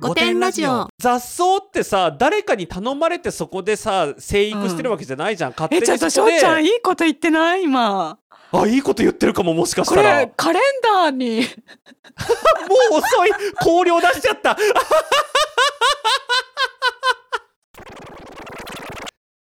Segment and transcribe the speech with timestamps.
[0.00, 0.88] 御殿ラジオ。
[0.98, 7.64] 雑草ってさ誰かに頼まれてそこでさ生育してるわけじゃないじゃん、勝手えにちょっとしょそうちゃんいいこと言ってない？
[7.64, 8.18] 今。
[8.50, 10.20] あいいこと言ってるかももしかしこたら。
[10.20, 11.40] れカレンダーに。
[11.42, 13.30] もう遅い。
[13.56, 14.56] 香料出しちゃった。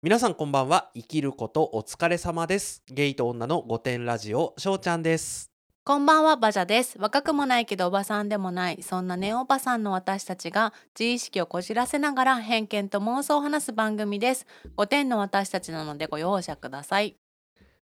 [0.03, 0.89] 皆さんこんばんは。
[0.95, 2.83] 生きることお疲れ様です。
[2.89, 5.50] ゲイと女の御殿ラジオしょうちゃんです
[5.83, 6.95] こんばんはバジャです。
[6.99, 8.83] 若くもないけどおばさんでもない。
[8.83, 14.45] そんなネオおばさんの私たちが自意識をこじらせながら偏見と妄想を話す番組です。
[14.77, 17.15] 5点の私たちなのでご容赦ください。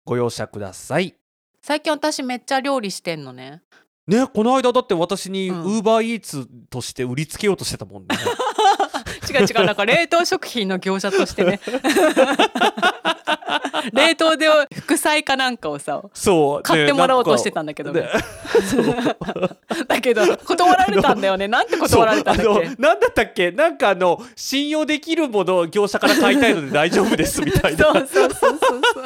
[0.06, 1.16] ご容赦ください。
[1.62, 3.62] 最近私めっちゃ料理してんのね。
[4.08, 5.64] ねこの間だって私にうん。
[5.64, 8.08] ウーバーイーツとして売りつけようとしてたもんね
[9.40, 9.66] 違う違う。
[9.66, 11.60] なんか冷凍食品の業者としてね。
[13.94, 16.64] 冷凍で副菜かなんかをさそう。
[16.64, 18.02] 買ってもらおうとしてたたんだけどね。
[18.02, 18.08] ね
[19.88, 21.48] だけど断られたんだよね。
[21.48, 22.70] なんて断られたんだっけ？
[22.70, 23.52] のなんだったっけ？
[23.52, 27.86] なんかあの信用できるものを業者から買いたいので大丈夫ですみたいな。
[27.94, 28.60] そうそうそうそう。
[28.60, 29.02] そ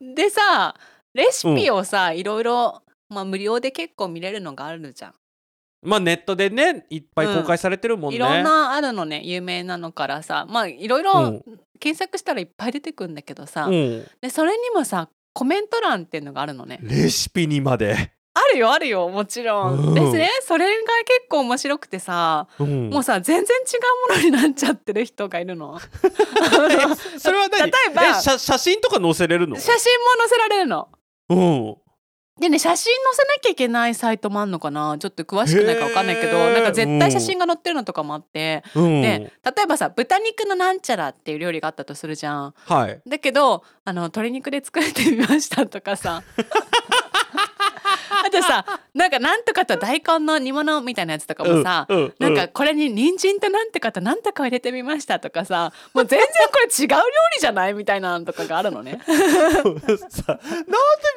[0.00, 0.14] う。
[0.14, 0.74] でさ
[1.14, 5.14] レシピをさ、いろいろ、まあ、無料で結構見れるのがあるじゃん。
[5.82, 10.46] まあネットでねいっぱい公開されてるもんね、いろんなあるのね有名なのからさ。
[10.48, 11.42] まあいろいうろん。
[11.80, 16.78] 検索したらいっぱい出てくるんだけどさ、うん、でそれにもさコメント欄っていうのがあるのね。
[16.80, 19.88] レシピにまで、あるよあるよもちろん。
[19.88, 19.94] うん。
[19.94, 20.28] ですね。
[20.42, 20.70] それが
[21.04, 22.90] 結構面白くてさうん。
[22.90, 23.76] もうさ全然違
[24.14, 25.80] うものになっちゃってる人がいるの。
[27.18, 27.66] それは何？
[27.66, 29.56] 例えばえ写写真とか載せれるの？
[29.56, 30.88] 写真も載せられるの。
[31.28, 31.76] うん
[32.40, 34.96] でね写真載せなきゃいけないサイトもあんのかな？
[34.98, 42.54] ちょっと詳しくないか分かんないけどなんか絶対写真が載ってるのとかもあって、うん、で例えばさ豚肉のなんちゃらっていう料理があったとするじゃん。
[42.64, 43.00] はい。
[43.06, 46.22] だけどあの鶏肉で作ってみましたとかさ。
[46.38, 46.42] あ
[48.32, 59.00] とさなんかなんとかと大根の煮物みたいなやつとかもさ、うんうんなんかこれに人参となんとかとなんとかを入れてみましたとかさもう全然これ違う料理じゃないみたいなのとかがあるのね。
[59.06, 60.42] さなんで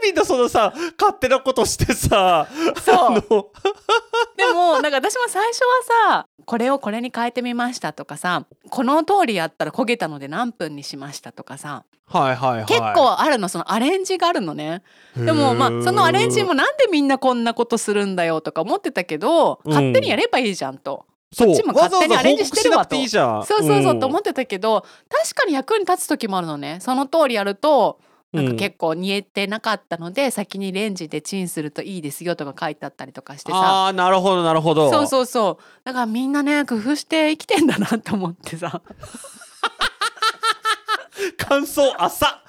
[0.03, 2.47] みんなそのさ勝手なことしてさ
[2.83, 3.23] そう。
[4.37, 5.67] でもなんか私も最初は
[6.11, 12.65] さこれをこれに変えてみましたとかさこの通りやったら焦げたので何分にしましたとかさはいはいはい。
[12.65, 14.83] 結構あるのそのアレンジがあるのね。
[15.15, 19.71] でもまあそのアレンジもなんでみんなこんなことするんだよとか思ってたけどうん。
[19.71, 22.95] 勝手にやればいいじゃんと、そっちも勝手にアレンジしてるわと。
[22.95, 23.99] そうそうそう、ん。
[23.99, 26.77] と思ってたけど確かに役に立つ時もあるのね。
[26.79, 27.99] その通りやると
[28.31, 33.57] なんか結構煮えてなかったので、先にレンジでチンするといいですよとか書いてあったりとかしてさ。
[33.57, 34.91] ああなるほどなるほど。
[34.91, 35.63] そうそうそう。
[35.85, 38.81] だからみんなね工夫して生きてんだなと思ってさ
[41.47, 42.39] 感想浅だ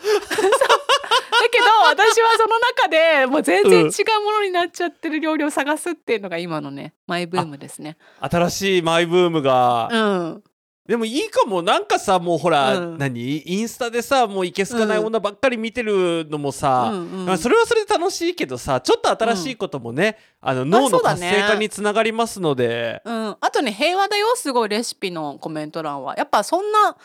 [1.51, 3.89] けど私はその中でもう全然違
[4.21, 7.97] うものになっちゃってる料理を探すっていうのが今のねマイブームですね。
[8.21, 9.99] 新しいマイブームが、う
[10.37, 10.43] ん、
[10.87, 11.63] でもいいかも。
[11.63, 12.99] なんかさもうほら、うん。
[12.99, 13.43] 何？
[13.47, 26.17] インスタでさもういけすかないものばっかり見てるのもさ、うんうんまあそれはそれで楽しいけどさちょっと新しいこともね、あの脳の活性化につながりますので、うん、あとね平和だよすごいレシピのコメント欄は。
[26.17, 26.97] やっぱそんな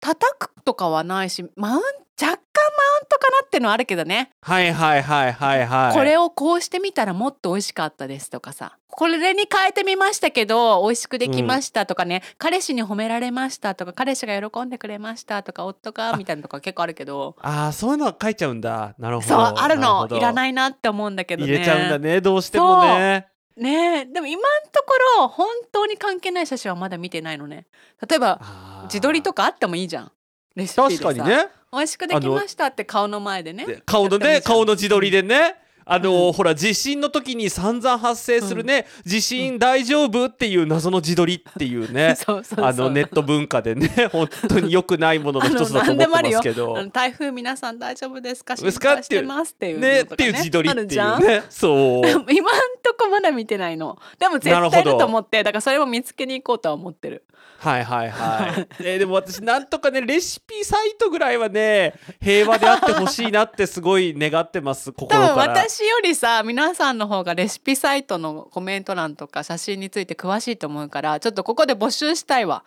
[0.00, 1.82] 叩くとかはないしマウン
[2.20, 5.94] 若干マウントかなってのはあるけどね、はいはいはいはいはい。
[5.94, 8.76] これをこうしてみたらもっと美味しかったですとかさ。
[8.88, 17.36] これに変えてみましたけど美味しくできましたとかね、彼氏に褒められましたとか彼氏が喜んでくれましたとか夫がみたいなのとか結構あるけど。
[17.40, 18.96] ああそういうのは書いちゃうんだ。
[18.98, 19.28] なるほど。
[19.28, 20.08] そうあるの。
[20.10, 21.52] いらいないなって思うんだけどね。
[21.52, 24.04] 入れちゃうんだねどうしてもねねえ。
[24.06, 27.66] でも今のところ本当に関係ない写真はまだ見てないのね。
[28.08, 28.40] 例えば
[28.84, 30.12] 自撮りとかあってもいいじゃん。
[30.54, 31.02] レシピでさ。
[31.04, 31.48] 確かにね。
[31.72, 33.66] 美味しくできましたって顔の前でね。
[33.66, 35.56] で顔のね顔の自撮りでね
[35.88, 36.32] あのうん。
[36.32, 42.16] ほら地震の時に散々発生するね、地震大丈夫っていう謎の自撮りっていうね
[42.56, 46.76] あのネット文化でね 本当に良くないものの一つだと思ってますけど。
[46.92, 57.24] 台風皆さん大丈夫ですか心配してますっていうねのとかっていう自撮りっていうんねそう今んとこまだ見てないのでも絶対いると思ってだからそれも見つけに行こうとは思ってる
[57.58, 72.64] はいはいはい、えーでも私なんとかねレシピサイトぐらいはね平和であってほしいなってすごい願ってます心から私よりさ皆さんの方がレシピサイトのコメント欄とか写真について詳しいと思うからちょっとここで募集したいわ。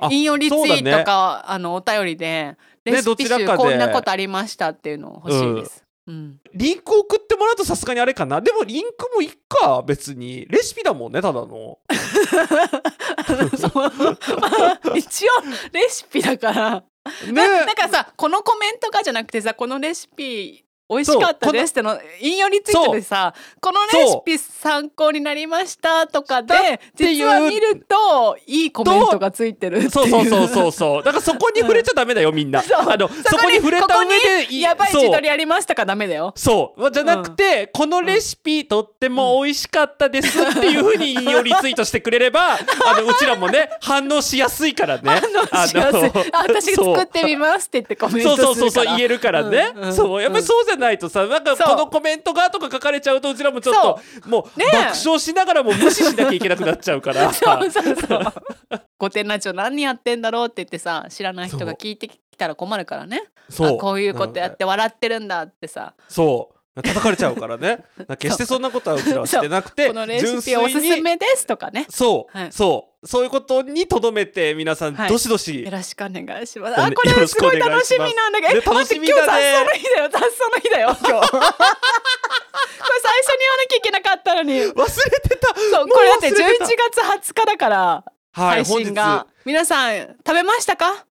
[0.00, 1.04] あ引用リツイートそうだね。
[1.04, 2.56] か、あのお便りで。
[2.84, 5.84] レシピ集こんなことありましたっていうの欲しいです。
[6.06, 8.40] うん、リンク送ってもらうとさすがにあれかな。
[8.40, 10.46] でもリンクもいっか別に。
[10.48, 11.78] レシピだもんねただの。
[14.96, 15.32] 一応
[15.70, 16.82] レシピだから、
[17.26, 17.32] ね。
[17.34, 21.70] だだからさこのコメントがじゃなくてさこのレシピ美味しかったです。
[21.70, 29.90] っての引用についてでさこのレシピ参考になりましたとかで実は見るといいコメントがついてるっていう。
[29.90, 31.02] そうそうそうそうそう。
[31.02, 32.62] だからそこに触れちゃダメだよみんな。
[32.62, 32.80] そう。
[32.80, 34.06] あのそこに触れた上
[34.46, 35.02] でやばいそう。
[35.02, 36.32] 自撮りありましたかダメだよ。
[36.36, 36.90] そう。
[36.90, 42.58] じゃなくて、このレシピとっても美味しかったですっていうふうに引用リツイートしてくれればあ
[43.00, 45.20] のうちらもね反応しやすいからね。
[45.50, 46.30] 反応しやすい。
[46.32, 48.84] 私が作ってみますって言ってコメントそうするから。
[48.84, 49.94] そうそうそう言えるからね、うんうん。
[49.94, 50.22] そう。
[50.22, 53.74] やっぱりそうじゃないとさなんかこのコメントがとか書かれちゃうとうちらもちょっ
[54.22, 54.76] ともうねえ。
[54.76, 57.32] 爆笑しながらも無視しなきゃいけなくなっちゃうから。
[57.34, 58.20] そうそうそう。
[58.98, 63.24] 御殿ラジオ何やってんだろうって言ってさ知らない人が聞いてきたら困るからね。
[63.50, 63.76] そう。
[63.76, 65.94] あこういうことやって笑ってるんだってさ。
[66.08, 67.84] そう叩かれちゃうからね。
[68.18, 71.86] 決してそんなことはうちらはしてなくてこのレシピおすすめですとかね。
[71.88, 72.52] そう、はい。
[72.52, 73.06] そう。
[73.06, 75.08] そういうことにとどめて皆さんはい。
[75.08, 76.80] どしどし、よろしくお願いします。
[76.80, 77.36] あこれす。
[77.40, 81.30] ごい楽しみなんだけどね楽しみ今日雑草の日だよ雑草の日だよ 今日。
[81.30, 81.40] これ
[83.00, 84.60] 最初に言わなきゃいけなかったのに。
[84.60, 85.54] 忘れてた。
[85.54, 86.66] そうこれだって11忘れてた。
[86.66, 87.00] 月
[87.32, 91.04] 20日だからはい配信が、皆さん食べましたか？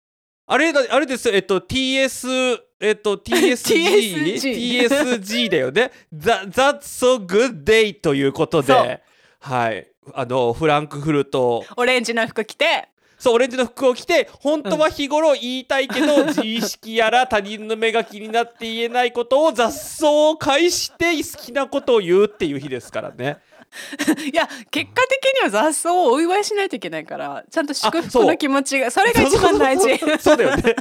[0.46, 1.28] あれだあれです。
[1.28, 5.90] よえっと TS えっと TSG TSG TSG だよね。
[6.14, 9.02] That, That's so good day ということで。
[9.40, 9.88] はい。
[10.12, 11.64] あのフランクフルト。
[11.76, 12.88] オレンジの服着て。
[13.16, 23.38] そうオレンジの服を着て本当は日頃言いたいけど、 自意識やら他人の目が気になって言えないことを雑草を介して好きなことを言うっていう日ですからね
[24.32, 29.98] いや結果的には雑草をお祝いしないといけないからちゃんと祝福の気持ちがそれが一番大事。
[30.20, 30.62] そうだよね。
[30.62, 30.74] そう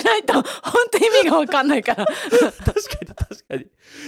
[0.00, 0.44] しないと本
[0.90, 2.06] 当意味が分かんないから。
[2.06, 2.50] 確か
[3.02, 3.66] に確かに。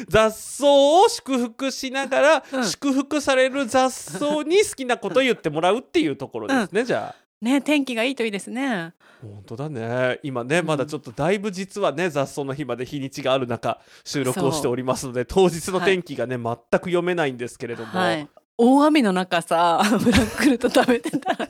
[0.08, 2.64] 雑草を祝福しながら、うん。
[2.64, 8.94] 祝福される雑草に好きなことを言ってもらうっていうところですね、じゃあね天気がいいといいですね。
[9.22, 10.19] 本当だね。
[10.22, 10.66] 今ねうん。
[10.66, 18.28] まだちょっとだいぶ実はね雑草の日まで日にちがある中収録をしておりますので当日の天気がね、全く読めないんですけれども、はい。
[18.62, 21.48] 大雨の中さ フランクフルト食べてたら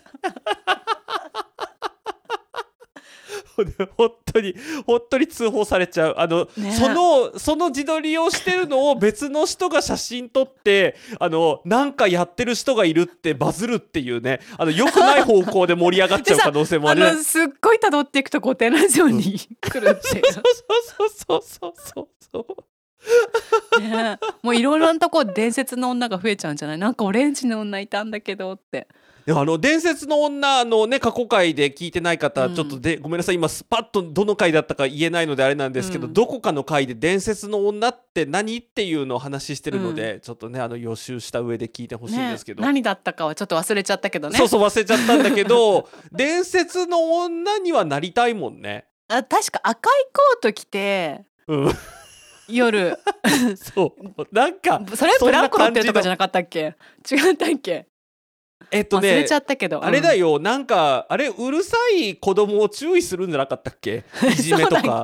[3.97, 4.55] 本当に
[4.87, 6.15] 本当に通報されちゃう。
[6.19, 14.41] あの、ねそのその自撮りをしてるのを別の人が写真撮ってあのなんかやってる人がいるってバズるっていうね。
[14.59, 17.01] あの良くない方向で盛り上がっちゃう 可能性もあある。
[17.05, 20.33] ねのすっごい辿っていくと御殿ラジオに来るっていう。
[20.33, 20.43] そう
[20.99, 22.47] そうそうそうそうそ
[23.79, 26.79] うねもういろいろなとこ伝説の女が増えちゃうんじゃない？
[26.79, 28.89] なんかオレンジの女いたんだけどって
[29.27, 32.55] いやあの伝説の女のね過去回で聞いてない方、うん。
[32.55, 36.13] ちょっとでごめんなさい今スパッとどの回だったか言えないのであれなんですけど、うん。
[36.13, 44.39] どこかの回で伝説の女って何っていうのを話してるので、ちょっとねあの予習した上で聞いてほしいんですけど、ね何だったかはちょっと忘れちゃったけどね。
[44.39, 48.87] そうそう忘れちゃったんだけど 伝説の女にはなりたいもんね。
[49.09, 51.73] あ確か赤いコート着てうん、
[52.49, 52.97] 夜。
[53.75, 54.27] そう。
[54.33, 56.77] なんかそれブランコ乗ってるとかじゃ感なかったっけ？
[57.11, 57.90] 違ったっけ？
[58.73, 60.21] えっとね忘れちゃったけど、あれだよ。
[60.21, 64.05] よ、なんかあれうるさい子供を注意するんじゃなかったっけ？
[64.31, 65.03] いじめとか。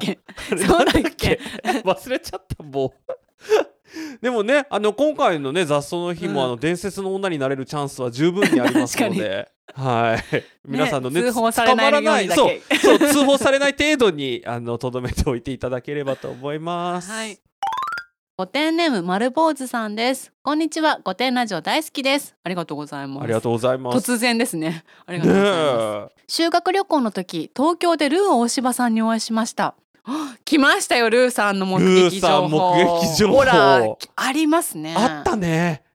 [0.48, 1.40] そうだっけ。
[1.84, 3.12] 忘れちゃったもう。
[4.20, 6.46] でもねあの今回のね雑草の日も、うん。
[6.46, 9.48] あの伝説の女になれるチャンスは十分にありますので。
[9.74, 10.44] はい。
[10.66, 12.28] 皆さんのね通報されない。
[12.28, 12.60] そう。
[12.80, 17.10] そう通報されない程度にあのとどめておいていただければと思います。
[17.10, 17.38] はい
[18.38, 20.30] 御殿ネーム丸坊主さんです。
[20.42, 21.00] こんにちは。
[21.02, 22.36] 御殿ラジオ大好きです。
[22.44, 23.24] ありがとうございます。
[23.24, 24.12] ありがとうございます。
[24.12, 24.84] 突然ですね。
[25.06, 26.22] ありがねとうございます、え。
[26.28, 29.74] 修学旅行の時東京でルー大柴さんにお会いしました。
[30.02, 31.08] は来ましたよ。
[31.08, 32.02] ルーさんの目撃情報。
[32.02, 33.36] ルーさん目撃情報。
[33.36, 34.94] ほらありますね。
[34.94, 35.85] あったね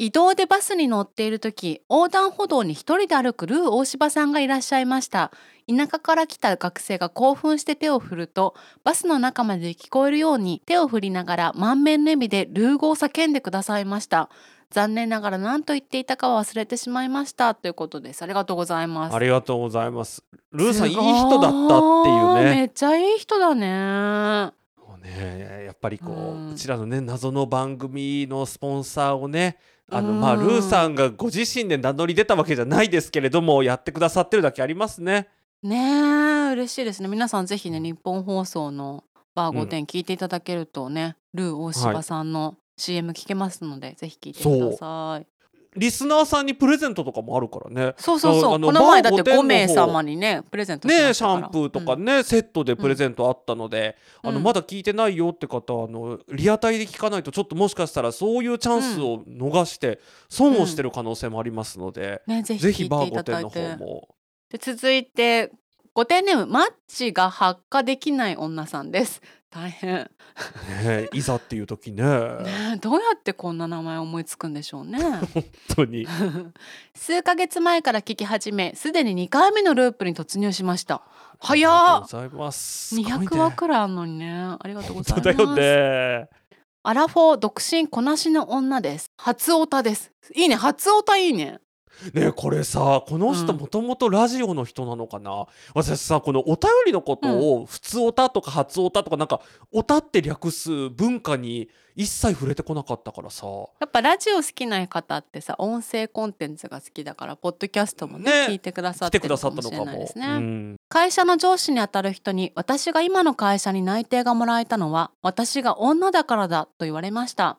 [0.00, 5.30] 移動でバスに乗っている時横断歩道に一人で歩くルー大柴さんがいらっしゃいました。
[5.68, 14.30] 田舎から来た学生が興奮して手を振るとバスの中まで聞こえるように手を振りながら満面の笑みでルー語を叫んでくださいました。
[14.70, 17.54] 残念ながら何と言っていたかは忘れてしまいました。
[17.54, 19.14] ということですありがとうございます。
[19.14, 20.24] ありがとうございます。
[20.52, 20.92] ルーさんい。
[20.92, 22.60] い人だったっていうね。
[22.60, 24.60] めっちゃいい人だね。
[25.00, 29.58] ねやっぱりこう、ううんちらのね謎の番組のスポンサーをね
[29.90, 30.20] あのうん。
[30.20, 35.28] まあルーさんがご自身で名乗り出たわけじゃないですけれどもやってくださってるだけありますね。
[35.62, 37.08] ねえ嬉しいですね。
[37.08, 39.04] 皆さんぜひね日本放送の
[39.34, 45.26] バー5点聞いていただけるとね、ルー大柴さんの CM 聞けますので、ぜひ聞いてください
[45.80, 47.94] リスナーさんにプレゼントとかもあるからね。
[47.96, 48.54] そうそうそう。
[48.56, 52.04] あのこの前だってバー5点の5名方様にねプレゼントねシャンプーとかうん。
[52.04, 54.42] ね、セットでプレゼントあったので、あのうん。
[54.42, 63.72] まだ聞いてないよって方はあのリアタイで聞かないとちょっともしかしたらそういうチャンスを逃して損をしてる可能性もありますので、ねぜひバー5点のだいて。
[63.72, 64.08] 方も。
[64.50, 65.50] で続いて
[65.92, 69.20] ご丁寧マッチが発火できない女さんです。
[69.50, 70.08] 大変、ね
[70.84, 72.04] え いざっていう時ね。
[72.04, 75.00] ねえ、どうやってこんな名前思いつくんでしょうね。
[75.02, 75.44] 本
[75.74, 76.06] 当に。
[76.94, 80.96] 数ヶ月前から聞き始めすでに2回目のループに突入しました。
[80.96, 81.02] あ
[81.40, 82.88] 早りがとうっございます。
[82.88, 83.12] すごいね。
[83.12, 84.30] 200話くらいあるのにね。
[84.32, 85.36] ありがとうございます。
[85.36, 86.28] だよね。
[86.84, 89.10] アラフォー独身こなしの女です。
[89.18, 90.12] 初オタです。
[90.36, 90.54] いいね。
[90.54, 91.58] 初オタいいね
[92.14, 93.58] ねえこれさこの人うん。
[93.58, 99.40] もともとラジオの人なのかな、私さこのお便りのことを普通オタとか初オタとかなんか
[99.72, 103.46] オタって略す文化に一切触れてこなかったからさ。
[103.46, 110.76] やっぱラジオ好きな方ってさ音声コンテンツが好きだからポッドキャストもねね聞いてくださって来てくださるかもしれないですね、うん。
[110.88, 117.58] 会社の上司にあたる人に私が今の会社に内定がもらえたのは私が女だからだと言われました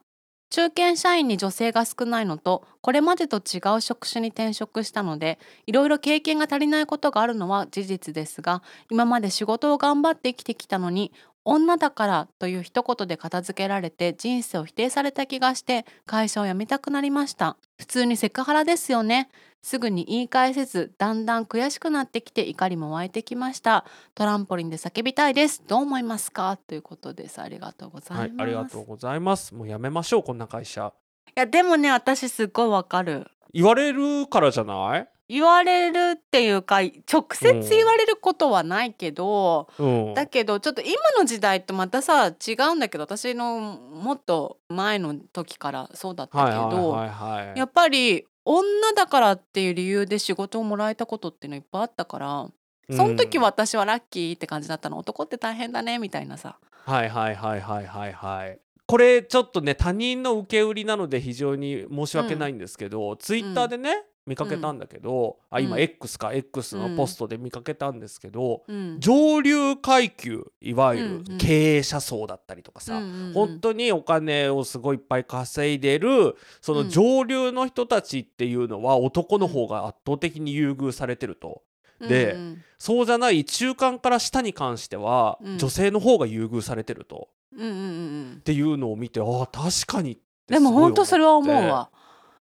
[0.51, 11.11] 中堅社員に女性が少ないのとこれまでと違う職種に転職したのでいろいろ経験が足りないことがあるのは事実ですが今まで仕事を頑張って生きてきたのに
[11.43, 17.57] 女だからという一言で片付けられて人生を否定された気がして会社を辞めたくなりました。
[17.79, 19.27] 普通にセクハラですよね。
[19.61, 23.85] すぐに言い返せずだんだん悔しくなってきて怒りも湧いてきました。
[24.15, 25.63] トランポリンで叫びたいです。
[25.67, 26.57] どう思いますか？
[26.67, 27.39] ということです。
[27.41, 29.53] ありがとうございます、はい、ありがとうございます。
[29.53, 30.91] もうやめましょうこんな会社。
[31.27, 33.27] いやでもね私すっごいわかる。
[33.53, 35.07] 言われるからじゃない？
[35.29, 40.13] 言われるっていうか直接言われることはないけど、うん。
[40.13, 52.47] だけどちょっと今の時代ってまたさ違うんだけど私のもっと前の時からそうだったはいけど、やっぱり女だからっていう理由で仕事をもらえたことっていうのいっぱいあったから
[52.89, 54.97] その時は私はラッキーって感じだったの。
[54.97, 56.57] 男って大変だねみたいなさ。
[56.85, 58.59] はいはいはいはいはいはい。
[58.85, 64.79] これちょっとね他人の受け売りなので非常に申し訳ないんですけど、ツイッターでね、見かけたん。
[64.79, 65.81] だけど、あ今うん。
[65.81, 68.99] X か X のポストで見かけたんですけど、うん。
[68.99, 71.23] 上流階級いわゆうんうん。
[71.23, 73.33] る経営者層だったりとかさ、うんうんうん。
[73.33, 76.89] 本当にお金をすごいいっぱい稼いでるそのうん。
[76.89, 81.63] 上流の人たちっていうのは男の方が圧倒的に優遇されてると。
[81.99, 85.57] でうんそうじゃない中間から下に関しては、うん。
[85.57, 87.29] 女性の方が優遇されてると。
[87.55, 88.37] うんうんうんうん。
[88.39, 90.21] っていうのを見てああ確かにって。
[90.53, 91.89] でも本当それは思うわ。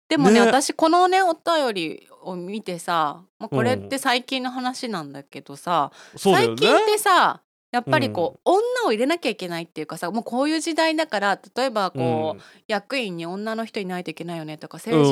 [0.09, 0.41] でもねね。
[0.41, 3.89] 私このねお便りを見てさ、まあ、これっうん。
[3.89, 6.57] て最近の話なんだけどさ、そうだよね。
[6.59, 7.41] 最近ってさ
[7.73, 15.05] やっぱりこう、女を入れなきゃいけないっていうかさもうこういう時代だから例えばこう、役員に女の人いないといけないよねとか政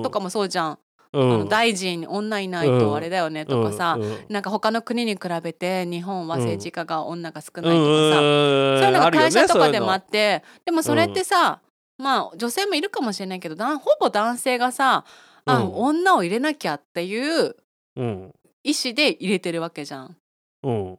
[0.00, 0.78] 治とかもそうじゃん、
[1.12, 1.34] うん。
[1.34, 4.02] あの大臣に女いないとあれだよねとかさ、うん。
[4.02, 4.18] うん。
[4.30, 8.80] なんか他の国に比べて日本は政治家が女が少ないとかさ、うん。
[8.80, 11.60] そういうのが会社とかでもああって、でもそれってさ、
[11.98, 15.04] まあ女性もいるかもしれないけどほぼ男性がさ、
[15.44, 15.72] あうん。
[15.74, 17.56] 女を入れなきゃっていう
[17.96, 20.16] 意思で入れてるわけじゃん。
[20.62, 20.90] うん。
[20.90, 20.98] うん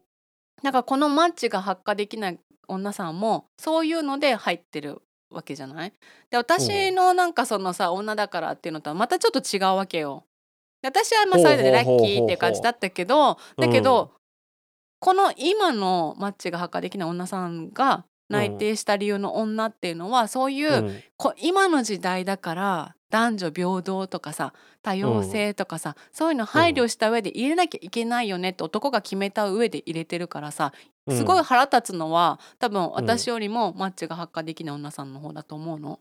[0.62, 5.02] なんかこのマッチが発火できない女さんもそういうので入ってる
[5.32, 5.94] わけじゃない？
[6.30, 10.26] で私のなんかそのさ女だからっていうのとはまたちょっと違うわけよ。
[10.82, 14.12] で私はまあそれでラッキーって感じだったけどだけど、
[15.00, 21.04] この今のマッチが発火できない女さんが内定した理由の女っていうのはそういう、うん。
[21.18, 30.74] こ今の時代だから男女平等とかさ多様性とかさ、そういうの配慮した上で入れなきゃいけないよねって男が決めた上で入れてるからさ
[31.10, 36.00] すごい腹立つのは多分私よりもマッチが発火できない女さんの方だと思うの。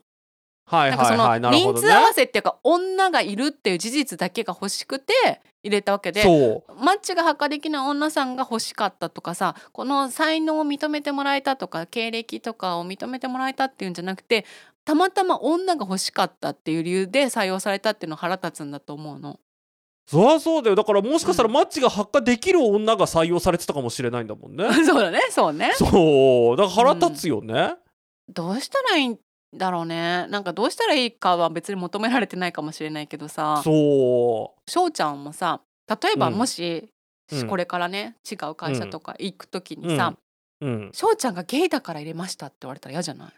[0.69, 1.87] はいはいはいなるほ人どね。
[1.87, 5.13] 数合わせっていうか女がいるっていう事実だけが欲しくて
[5.63, 6.73] 入れたわけでそう。
[6.83, 14.45] マッチが発火できない女さんが欲しかったとかさこの才能を認めてもらえたとか経歴とかを認めてもらえたっていうんじゃなくて
[14.85, 19.39] たまたま女が欲しかったっていう理由で採用されたっていうの腹立つんだと思うの。
[20.07, 20.75] そりゃそうだよ。
[20.75, 24.65] だからもしかしたらマッチが発火できる女が採用されてたかもしれないんだもんね。
[24.83, 25.71] そうだねそうね。
[25.75, 26.57] そう。
[26.57, 27.75] だから腹立つよね、
[28.27, 29.19] どうしたらいいん
[29.53, 30.27] だろうね。
[30.27, 33.61] なんかどうしたらいいかは別に求められてないかもしれないけどさ。
[33.63, 36.35] そ翔ちゃんもさ例えばうん。
[36.35, 36.89] もし、
[37.31, 37.47] うん。
[37.47, 40.15] これからね違う会社とか行く時にさ
[40.61, 43.31] ううん「翔、ちゃんがゲイだから入れました」って言われたら嫌じゃない？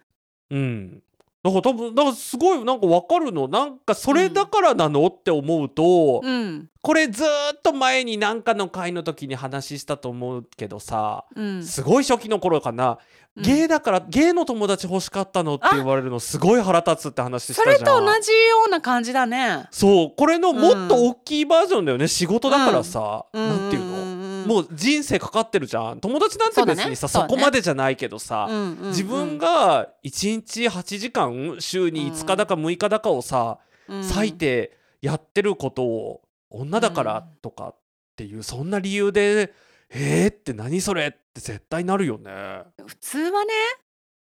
[0.52, 1.04] うん
[1.44, 3.48] だから多分だからすごいなんかわかるの。
[3.48, 6.70] なんかそれだからなのって思うと、うん。
[6.84, 11.64] これずーっと前に何かの回の時に話したと思うけどさ、うん。
[11.64, 13.00] すごい初期の頃かな、
[13.36, 13.44] うん。
[13.44, 17.76] ゲイだからゲイの友達欲しかったのって言われるのすごい腹立つって話したじゃん。
[17.78, 19.68] それと同じような感じだね。
[19.72, 24.11] そうこれのもっと大きいバージョンだよね、仕事だからさ、なんていうの、の？
[24.48, 26.00] もう人生かかってるじゃん。
[26.00, 28.48] 友達なんて別にさそ,、こまでじゃないけどさ、
[28.88, 37.76] 自分が1日8時間週に5日だか6日だかをさ、割いてやってることを女だからとかっ
[38.16, 39.54] ていうそんな理由で
[39.90, 42.32] えーって何それって絶対なるよね。
[42.86, 43.54] 普通はね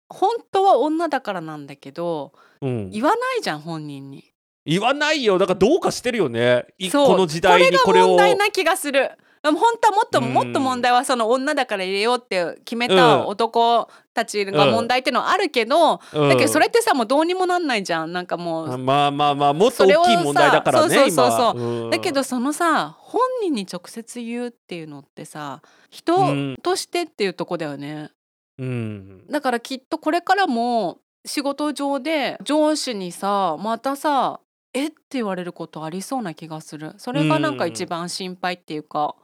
[0.10, 4.26] 本当は女だからなんだけどうん、言わないじゃん本人に。
[4.66, 5.38] 言わないよ。
[5.40, 6.66] だからどうかしてるよね。
[6.92, 9.12] この時代にここれを問題な気がする
[9.44, 10.34] 本当はもっとうん。
[10.34, 16.30] もっと問題はその女だから入れようって決めたうん男たちが問題っていうのはあるけど、うん。
[16.30, 18.14] だけどそれってさもうどうにもなんないじゃん。
[18.14, 21.62] なんかもう、まあまあまあもっと大きい問題だからねさそうそうそうそう。
[21.62, 21.90] 今うん。
[21.90, 28.12] だけどそのさ本人に直接言うっていうのってさ人うんとしてっていうとこだよね、
[28.60, 29.28] うん。
[29.28, 34.40] だからきっとこれからも仕事上で上司にさまたさ
[34.74, 34.88] え？
[34.88, 36.94] って言われることありそうな気がする。
[36.98, 39.22] それがなんか一番心配っていうか、う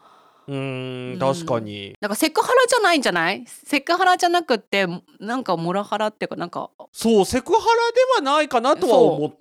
[0.48, 1.20] うんん。
[1.20, 1.96] 確かに。
[2.00, 3.44] なんかセクハラじゃないんじゃない？
[3.48, 4.88] セクハラじゃなくって
[5.20, 6.70] なんかモラハラっていうかなんか。
[6.92, 9.32] そうセクハラではないかなとは思っ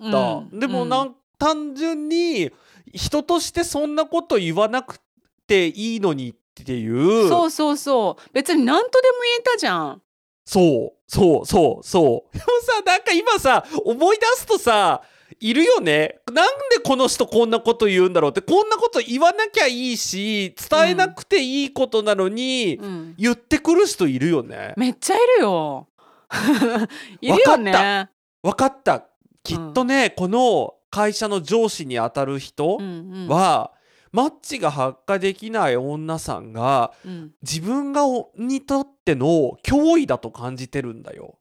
[0.51, 2.51] た、でもなん、単純に
[2.93, 4.99] 人としてそんなこと言わなく
[5.45, 6.35] ていいのにっ
[6.65, 7.29] ていう。
[7.29, 8.29] そうそうそう。
[8.33, 10.01] 別に何とでも言えたじゃん。
[10.45, 12.37] そうそうそうそう。
[12.37, 15.01] でもさなんか今さ思い出すとさ
[15.39, 16.19] いるよね。
[16.31, 23.15] なんでこの人こんなこと言うんだろうってこんなこと言わなきゃいいし伝えなくていいことなのに、うん。
[23.17, 24.73] 言ってくる人いるよね。
[24.77, 25.87] めっちゃいるよ。
[27.21, 28.09] いるよね。
[28.41, 29.05] わかった。
[29.43, 33.27] きっとね、この会社の上司に当たる人うんうん。
[33.27, 33.71] は、
[34.11, 37.31] マッチが発火できない女さんがうん。
[37.41, 41.37] 自分がおにとっての脅威だと感じてるんだよ。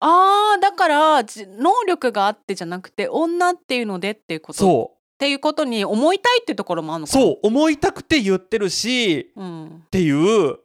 [0.00, 4.56] あーだからじ能力があってじゃなくて女っていうのでっていうこと。
[4.56, 5.18] っそう。
[5.18, 7.22] ていうことに思いたいっていうところもあるのかな。
[7.22, 7.38] そう。
[7.42, 10.56] 思いたくて言ってるしうん、っていう。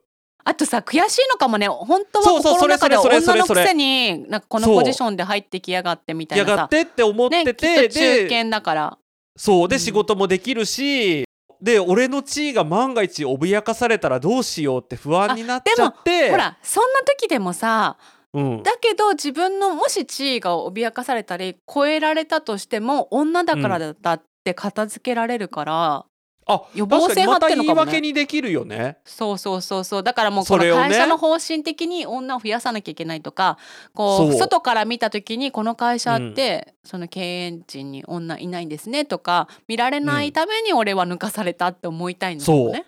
[0.46, 1.68] あとさ悔しいのかもね。
[1.68, 3.54] 本当はそうそう心の中ではそれそれそれ。
[3.54, 4.76] それ女のくせになんかこのそう。
[4.78, 6.56] ポジションで入ってきやがってみたいやなさ。
[6.56, 8.98] がってって思ってね、きて、っと中で堅だから。
[9.36, 9.68] そう。
[9.68, 9.80] でうん。
[9.82, 11.26] 仕事もできるし、
[11.62, 16.30] で俺の地位が万が一脅かされたらどうしようって不安になっちゃって。
[16.30, 17.98] ほらそんな時でもさ
[18.36, 26.06] うん、だけど自分のもし地位が脅かされたり超えられたとしても女だからだって片付けられるから、
[26.48, 27.92] あ予防線張ってんのかもね。
[27.92, 28.98] 訳にできるよね。
[29.06, 30.04] そうそうそうそう。
[30.04, 33.58] だからもうこの会社の方針的に女を増やさなきゃいけないとか
[33.94, 42.86] こう外から見た時にこの会社って、その経営陣に女いないんですねとか見られないために俺は抜かされたって思いたいのかもね。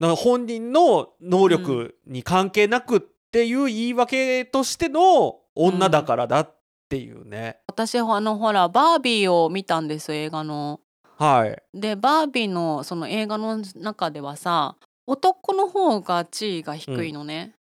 [0.00, 6.56] だから本人の能力に関係なくっていう言い訳としての女だからだっ
[6.88, 7.58] ていうね。
[7.68, 10.80] 私あのほらバービーを見たんですよ映画の。
[11.18, 11.62] はい。
[11.72, 14.74] でバービーのその映画の中ではさ
[15.06, 17.54] 男の方が地位が低いのね。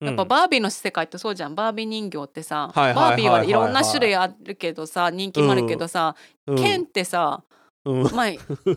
[0.00, 6.14] やっぱうんバービーの世界ってそうじゃんバービー人形ってさ、バービーはいろんな種類あるけどさ人気もあるけどさ、
[6.46, 8.26] うんケンってさうんまあ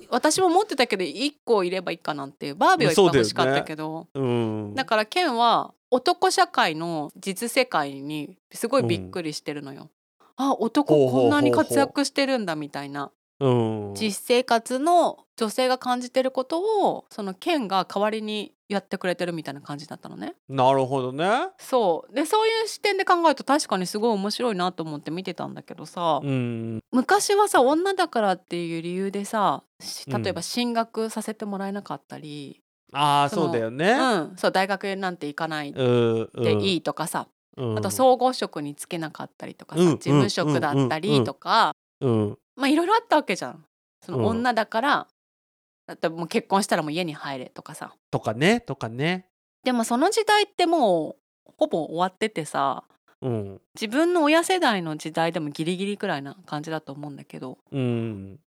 [0.09, 4.07] 私も持ってたけど1個いればいいかなってバービーはいっぱい欲しかったけど。
[4.13, 4.75] うん。
[4.75, 9.89] だ,、からケンは男社会の実世界にすごいびっくりしてるのよ。
[10.93, 13.03] うほうほうほうこんなに活躍してるんだみたいな。
[13.03, 20.35] うん実生活の女性が感じてることをそのケンが代わりにやってくれてるみたいな感じだったのね。
[20.49, 21.49] なるほどね。
[21.59, 26.79] そうでそういう視点で考えると確かにすごい面白いなと思って見てたんだけどさ、うん。
[26.91, 29.63] 昔はさ女だからっていう理由でさ
[30.07, 33.91] 例えば進学させてもらえなかったり、ああそうだよね。
[33.91, 36.29] うんそう大学なんて行かないうん。
[36.43, 36.75] でいい。
[36.77, 42.37] いとかさ、うんあと総合職に就けなかったりとかさ、うん事務職だったりとか、うん。
[42.57, 43.63] まあいろいろあったわけじゃん。
[44.05, 45.07] そのうん女だから、
[45.87, 49.29] だってもう結婚したらもう家に入れとかさとかねとかね。
[49.63, 51.15] でもその時代っても
[51.47, 52.83] うほぼ終わっててさ
[53.21, 53.61] うん。
[53.79, 58.39] 自分の親世代の時代でもギリギリくらいな感じだと思うんだけどうん。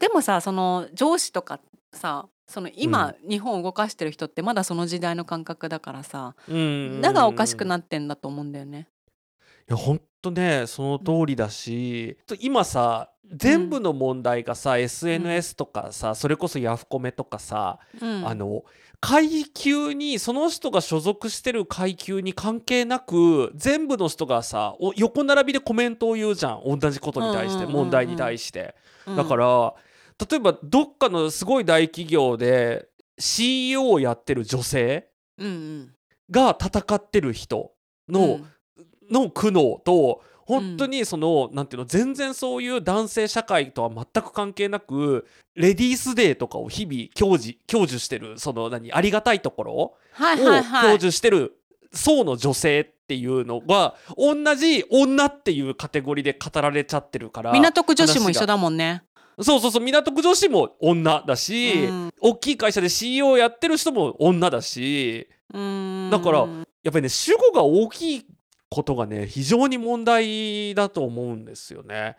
[0.00, 1.60] でもさその上司とか
[1.92, 7.00] さその今、日本を動かしてる人ってまだその時代の感覚だからさうん。
[7.00, 8.88] だがおかしくいなってんだと思うんだよね。
[9.68, 18.64] やほんとねその通りだし、今さ全部の問題がさ、SNS とかさそれこそヤフコメとかさ、うん、あの
[19.00, 26.62] 階級にその人が所属してる階級に関係なく全部の人がさお横並びでコメントを言うじゃん。
[26.78, 27.72] 同じことに対して、うんうんうんうん。
[27.84, 28.74] 問題に対して。
[29.06, 29.16] うん。
[29.16, 29.74] だから
[30.30, 35.94] 例えばどっかのすごい大企業で CEO をやってる女性うんうん。
[36.30, 37.72] が戦ってる人
[38.08, 38.46] の、うん
[39.10, 51.56] の苦悩と本当にその、なんていうの全然そういう男性社会とは全く関係なくレディースデーとかを日々享受享受してるその何ありがたいところを享受してる
[51.92, 59.04] 層の女性っていうのが同じ女っていうカテゴリーで語られちゃってるから港区女子も一緒だもんね。
[59.40, 62.10] そうそうそう港区女子も女だし、うん。
[62.20, 66.10] 大きい会社で CEO やってる人も女だしうん。
[66.10, 66.44] だからや
[66.90, 68.26] っぱりね主語が大きい
[68.70, 72.16] ことがね非常に問題だと思うんですよね。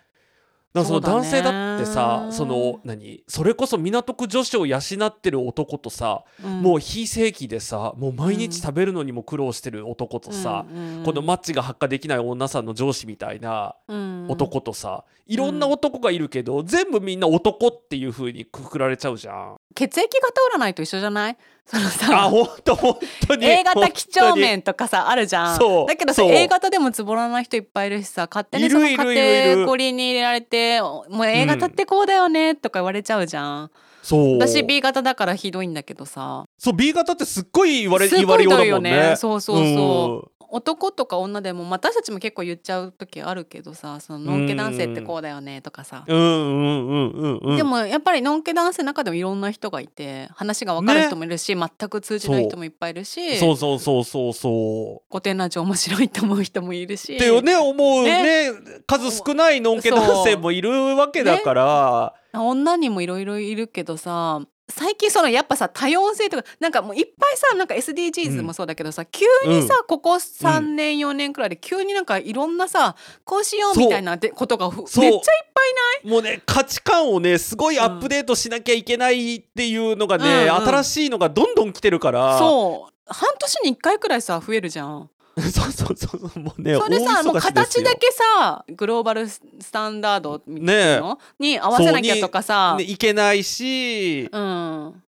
[0.73, 3.25] だからその男性だってさその何？
[3.27, 6.61] それこそ港区女子を養ってる男とさ、うん。
[6.61, 14.27] もう非正規でさもう毎日食べるのにも苦労してる男とさ、うんこのマッチが発火できない女さんの上司みたいなうん。
[14.29, 19.55] 男とさ、いろんな男がいるけど、全部みんな男っていう風にくくられちゃうじゃん。
[19.75, 21.37] 血液型占いと一緒じゃない？
[21.65, 23.45] そのあさ本当本当に。
[23.45, 25.57] A 型几帳面とかさあるじゃん。
[25.57, 25.87] そう。
[25.87, 26.31] だけどさそう。
[26.31, 33.71] A 型でもつぼらない人いっぱいいるしさ勝手にそのいるいるい家る庭こりに入れられてもう A 型ってこうだよねとか言われちゃうじゃん、
[34.03, 34.37] そう。
[34.39, 36.45] 私 B 型だからひどいんだけどさ。
[36.57, 38.91] そう B 型ってすっごい言われす言われようだもよね。
[38.91, 39.15] ね。
[39.15, 47.57] そうそうそう男とか女でもまあ私たちも結構言っちゃう時あるけどさそののんけ男性ってこうだよねとかさ、うんうんうんうんうん。
[47.57, 55.09] でもやっぱりのんけ男性の中でもいろんな人がいて話が分かる人もいるし、全く通じない人もいっぱいいるしそうそうそうそうそう。
[55.09, 57.15] 古典ラジオ面白いと思う人もいるし。
[57.15, 58.51] ってね思うね
[58.87, 62.13] 数少ないのんけ男性もいるわけだから。
[62.33, 75.71] 女にもいろいろいるけどさ最近そのやっぱさ多様性とかなんかもういっぱいさなんか SDGs もそうだけどさ、急にさ、ここ3年4年くらいで急になんかいろんなさこうしようみたいなでことがふめっちゃいっぱい
[76.03, 80.67] もうね価値観をねすごいアップデートしなきゃいけないっていうのがね、うんうん。
[80.67, 82.39] 新しいのがどんどん来てるから。
[82.39, 82.93] そう。
[83.07, 85.09] 半年に1回くらいさ増えるじゃん。
[85.49, 95.03] そうそうそうもうねそれでさもう形だけさグローバルスタンダードみたいなの、に合わせなきゃとかさ、ね、いけないし、うん。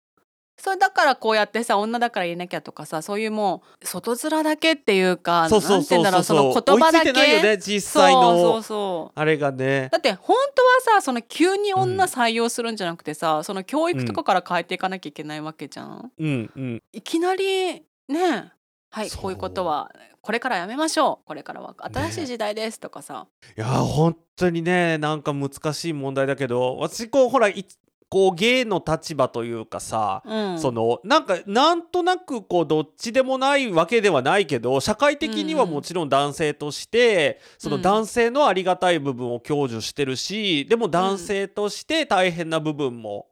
[0.64, 7.12] それだからこうやってさ女だから言えなきゃとかさそういうもう外面だけっていうかそうそうそうなんてそう言うんだろうその言葉だけ？
[7.12, 8.22] ないよね実際の。
[8.22, 9.20] そうそうそう。
[9.20, 9.90] あれがね。
[9.92, 16.12] だって本当はさその急に女採用するんじゃなくてさ、その教育とかから変えていかなきゃいけないわけじゃん。
[16.18, 16.52] うん。
[16.56, 16.84] うん。
[16.94, 18.54] いきなりね
[18.90, 19.92] はいこういうことは
[20.24, 21.28] これからやめましょう。
[21.28, 27.66] これからは新しい時代ですとかさ、いやー本当にねなんか難しい問題だけど私こうほらい
[28.08, 43.28] こうゲイの立場というかさ、うん、そのなんかなんとなくこうどっちでもないわけではないけど社会的にはもちろん男性として、その男性のありがたい部分を享受してるしでも男性として大変な部分も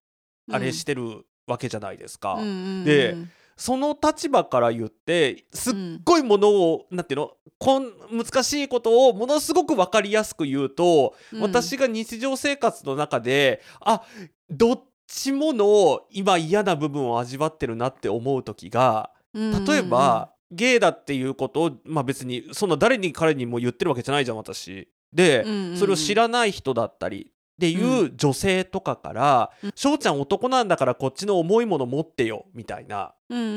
[0.52, 2.34] あれしてるわけじゃないですか。
[2.34, 2.84] うん。
[2.84, 3.16] で
[3.62, 11.42] その立場から言ってすっごいものを、なんていうのこん難しいことをものすごく分かりやすく言うと、うん。
[11.42, 14.02] 私が日常生活の中であ
[14.50, 24.90] どっちもの今嫌な部分を味わってるなって思う時が例えば、ゲイだっていうことを、まあ、別にそんな誰に彼にも言ってるわけじゃないじゃん私。
[25.14, 25.78] で、うんうんうん。
[25.78, 33.48] それを知らない人だったりっていう女性とかからうん「翔、ちゃん男なんだからこっちの重いもの持ってよ」みたいなうんうんう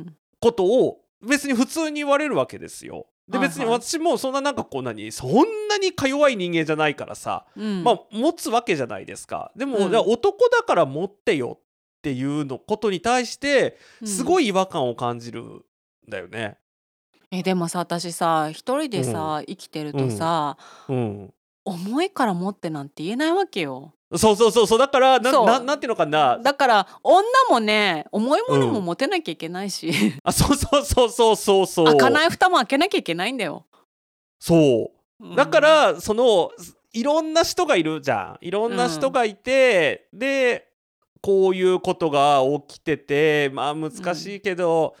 [0.00, 0.16] ん。
[0.38, 3.06] ことを別に普通に言われるわけですよ。
[3.26, 7.82] で別に私もそんななんかこう何そんなにか弱い人間じゃないからさ、うん。
[7.82, 9.50] まあ持つわけじゃないですか。
[9.56, 9.90] でも、うん。
[9.90, 11.60] じゃあ男だから持ってよっ
[12.02, 15.62] ていうのことに対してすごい、い違和感を感じるん
[16.06, 16.58] だよね。
[17.30, 20.58] えでもさ私さ一人でさ、生きてるとさ、
[20.90, 21.34] うん。
[21.64, 23.94] 重いから持ってなんて言えないわけよ。
[24.16, 24.78] そうそうそうそう。
[24.78, 25.46] だからなそう。
[25.46, 26.38] ななんていうのかな。
[26.38, 31.86] だから女もね重いものも持てなきゃいけないし、あそうそうそうそうそうそう。
[31.86, 33.66] 開かない蓋も開けなきゃいけないんだよ、
[34.38, 35.24] そう。
[35.24, 35.34] うん。
[35.34, 36.50] だから、その
[36.92, 38.46] いろんな人がいるじゃん。
[38.46, 40.68] いろんな人がいて、で
[41.20, 44.94] こういうことが起きててまあ難しいけど、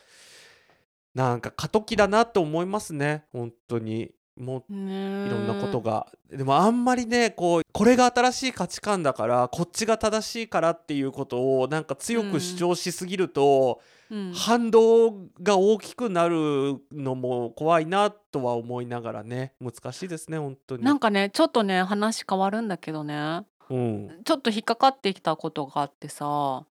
[1.14, 3.26] なんか過渡期だなと思いますね。
[3.32, 6.06] 本当にもいろんなことが。
[6.30, 14.32] でもあんまりねこうこれが新しい価値観だからこっちが正しいからっていうことをなんか強く主張しすぎると、うん。
[14.34, 19.54] 反動が大きくなるのも怖いなとは思いながらね。
[19.60, 20.84] 難しいですね本当に。
[20.84, 23.44] なんかねちょっとね話変わるんだけどね。
[23.70, 26.66] うん、ちょっと引っかかってきたことがあってさ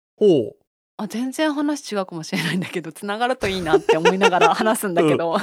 [1.04, 5.42] あ全然話違うかもしれないんだけどつながるといいなって思いながら 話すんだけど、は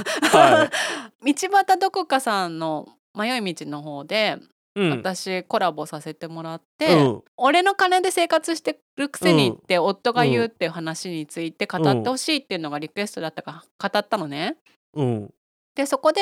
[1.24, 4.38] い、 道端どこかさんの迷い道の方で、
[4.76, 4.90] うん。
[4.92, 7.24] 私コラボさせてもらって、うん。
[7.38, 14.58] 俺の金で生活してるくせにって夫が言うっていう話について語ってほしいっていうのがリクエストだったから語ったのね。
[14.94, 15.34] うん。
[15.76, 16.22] でそこで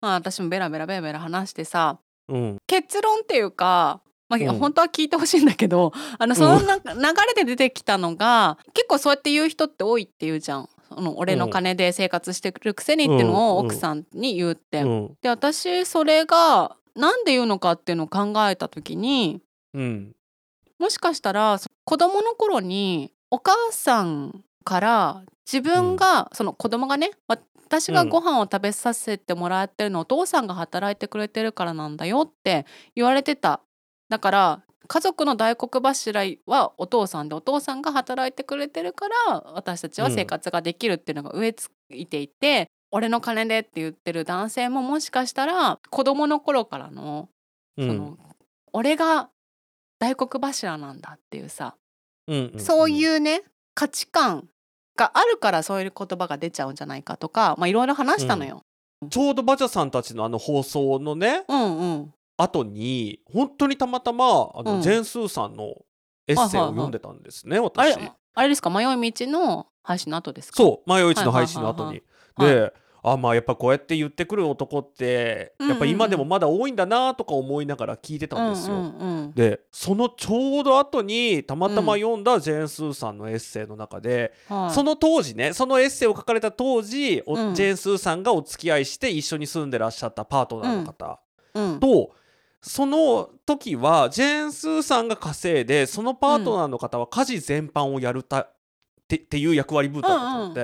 [0.00, 2.58] まあ私もベラベラベラベラ話してさうん。
[2.66, 4.00] 結論っていうか、
[4.32, 4.58] まあうん。
[4.58, 6.82] 本当は聞いてほしいんだけど あのそのな、流
[7.34, 10.68] れで出てきたのが結構そうやって言う人って多いって言うじゃん。
[10.94, 13.66] その俺の金で生活してるくせにっていうのをうん。
[13.66, 14.82] 奥さんに言うって。
[14.82, 15.16] うん。
[15.20, 19.40] で私それがなんで言うのかっていうのを考えた時に
[19.74, 20.12] うん。
[20.78, 33.60] もしかしたらそ子供の頃にお母さんから自分が、その子供がね私がご飯を食べさせてもらってるの、お父さんが働いてくれてるからなんだよって言われてた
[34.12, 47.30] だから家族の大黒柱はお父さんでお父さんが働いてくれてるから私たちは生活ができるっていうのが植え付いていて、俺の金でって言ってる男性ももしかしたら子供の頃からの
[47.78, 47.88] うん。
[47.88, 48.18] その、
[48.74, 49.30] 俺が
[49.98, 51.74] 大黒柱なんだっていうさ、
[52.28, 53.40] うんそうういうね
[53.74, 54.46] 価値観
[54.94, 58.62] があるからそういう言葉が出ちゃうんじゃないかとかまあいろいろ話したのよ。
[59.06, 59.08] ん。
[59.08, 64.82] ちょうどバジャさんたちのあの放送のねうんうん後に本当にたまたまあの、うん。
[64.82, 65.74] ジェーン・スーさんの
[66.26, 67.96] エッセイを読んでたんですね、あ私。
[67.96, 68.70] れあれですか？
[68.70, 70.56] 迷い道の配信の後ですか？
[70.56, 72.02] そう迷い市の配信の後に。
[72.36, 72.54] はいはい。
[72.56, 72.70] はい。
[72.70, 78.76] であまあやっぱこうやって言ってくる男ってうんうんうんやっぱ今でもまだ多いんだなとか思いながら聞いてたんですよ。
[78.76, 79.32] うんうんうん。
[79.32, 84.74] でそのちょうど後にたまたま読んだジェーン・スーさんのエッセイの中で、はい。
[84.74, 87.54] その当時ねそのエッセイを書かれた当時、おうん。
[87.56, 91.20] ジェーン・スーさんがお付き合いして一緒に住んでらっしゃったパートナーの方、
[91.54, 91.80] うん。
[91.80, 92.14] と
[92.62, 98.56] その時はジェーン・スーさんが稼いでそのパートナーの方は家事全般をやるたっ
[99.08, 100.60] てっていう役割分担だったので、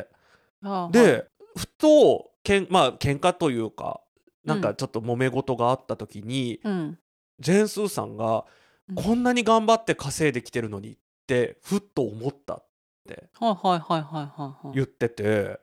[0.63, 4.01] はあでふとけんまあ喧嘩というか
[4.49, 6.99] なんかちょっと揉め事があった時に、うん。
[7.39, 8.45] ジェーン・スーさんが、
[8.89, 8.95] うん。
[8.95, 12.67] こんなに頑張って稼いできてるのにってふっと思ったっ
[13.07, 13.29] て。
[13.39, 14.75] はいはいはいはいはいはい。
[14.75, 15.61] 言ってて。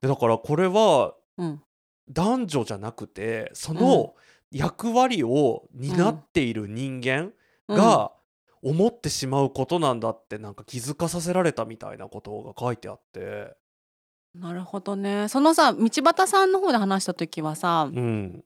[0.00, 1.62] だからこれはうん。
[2.10, 4.14] 男女じゃなくてその
[4.50, 7.32] 役割を担っている人間
[7.68, 8.12] が
[8.62, 13.56] 思ってしまうことなんだってなんか気づかさせられたみたいなことが書いてあって。
[14.34, 15.28] なるほどね。
[15.28, 18.44] そのさ道端さんの方で話した時はさ、うん。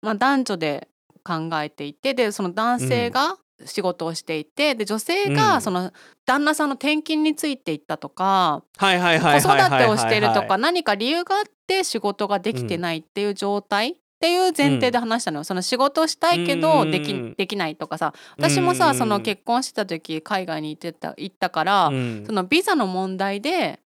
[0.00, 0.88] まあ、男女で
[1.24, 5.34] 考えていてでその男性が仕事をしていて、で女性うん。
[5.34, 5.92] がその
[6.26, 16.60] 旦那さんの転勤についていったとか、はいはいはい子育てをしているとか何か理由があって仕事ができてないっていう状態、っていう前提で話したのよ、その仕事をしたいけうん。
[16.62, 18.14] どできできないとかさ。
[18.38, 18.94] 私もさ、うん。
[18.94, 22.24] その結婚してた時海外に行ってた行ったから、うん。
[22.26, 23.80] そのビザの問題で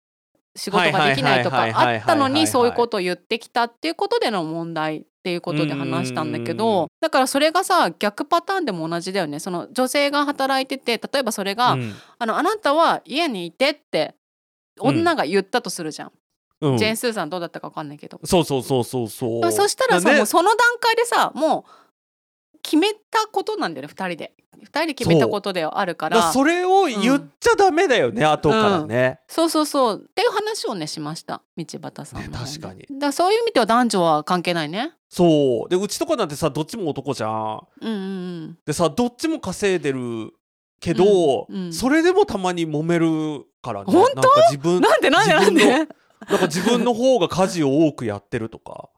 [0.54, 6.50] 仕事ができないとかあったのにそういうことを言ってきたっていうことでの問題っていうことで話したんだけうんうん。
[6.50, 9.40] うんどだからそれがさ逆パターンでも同じだよね。
[9.40, 11.92] その女性が働いてて例えばそれが、うん。
[12.20, 14.14] あの「あなたは家にいて」って
[14.78, 16.12] 女が言ったとするじゃん、
[16.60, 16.78] うん。
[16.78, 19.52] ジェーン・スーさんどうだったか分かんないけど、そうそうそうそうそう。
[19.52, 20.16] そしたらさ、ね。
[20.16, 24.34] もうその段階でさもう決めたことなんだよね2人で。
[24.58, 26.16] 2人で決めたことではあるから。
[26.16, 30.04] らそれを言っちゃダメだよね、後からね、そうそうそう。
[30.04, 32.84] っていう話をねしました道端さんね確かに。
[32.98, 34.94] だそういう意味では男女は関係ないね。
[35.08, 35.68] そう。
[35.68, 37.60] でうちとかなんてさどっちも男じゃん。
[37.82, 40.32] うんうんでさどっちも稼いでる
[40.80, 41.72] けど、うんうん。
[41.72, 43.92] それでもたまに揉めるからね。
[43.92, 44.22] 本当？
[44.22, 45.34] なんか自分うんなんでなんで？
[45.34, 45.54] なん
[45.86, 45.94] で
[46.28, 48.88] なんか自分の方が家事を多くやってるとか。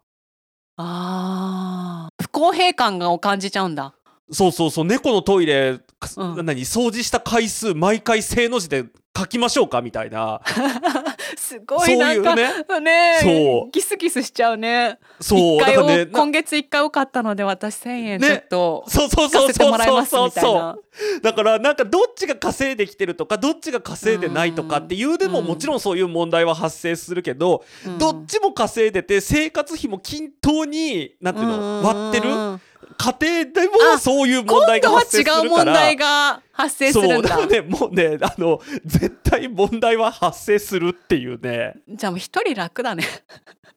[0.76, 2.22] あー。
[2.24, 3.94] 不公平感がを感じちゃうんだ。
[4.33, 4.85] そうそうそう。
[4.85, 6.46] 猫のトイレ、かうん。
[6.46, 6.62] 何？
[6.62, 8.85] 掃除した回数毎回正の字で
[9.16, 9.83] 書きましょうか？
[9.83, 10.40] みたいな
[11.50, 12.64] すごいないんかうね。
[12.80, 14.98] ねギスギスしちゃうね。
[15.20, 20.30] そう一回をねな今月1回多かったので私1,000円ねちょっとそうそう聞かせてそうそうもらいますそうそう。
[20.30, 20.76] みたいな
[21.22, 27.98] だからなんかどっちが稼いできてるとかどっちが稼いでないとかっていうでもうんもちろんそういう問題は発生するけど、うん。
[27.98, 32.60] どっちも稼いでて生活費も均等になんていうの割ってるうん
[33.00, 35.42] 家庭でもあそういう問題が今度は発生するから。
[35.42, 37.28] 違う問題が発生すそるんだ。
[37.30, 41.76] からねもうねあの絶対問題は発生するっていうね。
[41.88, 43.04] じゃあもう一人楽だね。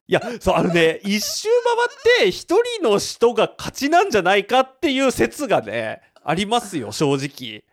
[0.06, 1.48] いやそうあのね一周
[2.18, 7.64] 回って一人の人が勝ちなんじゃないかっていう説がねありますよ正直。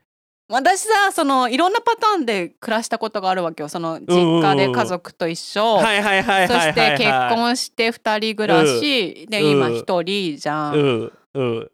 [0.48, 3.68] 私さそのいろんなパターンで暮らしたことがあるわけよ。
[3.70, 9.76] その実家で家族と一緒、はいはいはいはいそして結婚して二人暮らし、で今うん。
[9.78, 11.72] 一人じゃん、うんうん。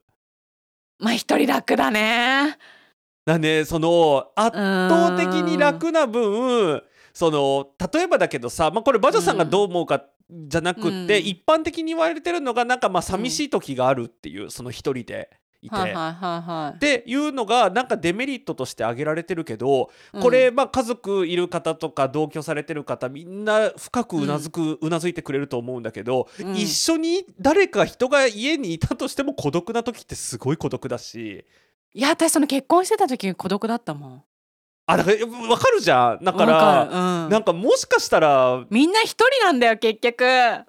[1.00, 2.58] まあ一人楽だね。
[3.26, 6.82] だねその圧圧倒的に楽な分
[7.14, 11.26] その例えばだけどさ、まあ、これバジョさんがどう思うかじゃなくって、うん。
[11.26, 15.30] 一般的に言われてるのがなんかまあ寂しい時があるっていう、その一人で
[15.62, 15.76] いて。
[15.76, 16.76] はいはいはいはい。
[16.76, 19.90] っていうのがなんかデメリットとして挙げられてるけど
[20.22, 26.56] これ、まあ家族いる方とか同居されてる方みんな深くうなずく、うなずいてくれると思うんだけど、うん。
[26.56, 31.46] 一緒に誰か人が家にいたとしても孤独な時ってすごい孤独だし。
[31.94, 34.24] いや私その結婚してた時孤独だったもん
[34.90, 35.18] あだから
[35.50, 36.24] わかるじゃん。
[36.24, 36.98] だからわかる。
[36.98, 37.30] うん。
[37.30, 40.24] なんかもしかしたらみんな一人なんだよ結局。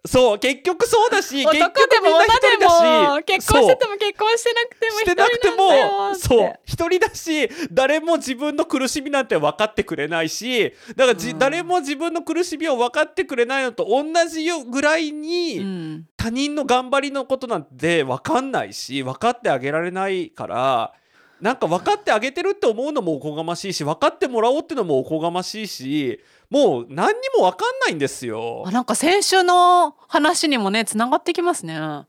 [0.04, 11.38] そう結局そうだし男結局でも女で人だしも結婚してても結婚してなくてもしてなくてもそう一人だし誰も自分の苦しみなんて分かってくれないしだからじ、うん。
[11.38, 16.06] 誰も自分の苦しみを分かってくれないのと同じよぐらいに、うん。
[16.16, 20.92] 他人の頑張りのことなんて分かんないし分かってあげられないから
[21.40, 26.20] なんか分かってあげてるって思うのもおこがましいし分かってもらおうってのもおこがましいし
[26.50, 28.70] もう何にも分かんないんですよあ。
[28.72, 31.76] なんか先週の話にもねつながってきますね。
[31.78, 32.06] 本